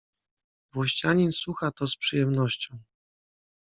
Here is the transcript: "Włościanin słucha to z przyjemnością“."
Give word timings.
"Włościanin 0.73 1.31
słucha 1.31 1.71
to 1.71 1.87
z 1.87 1.97
przyjemnością“." 1.97 2.79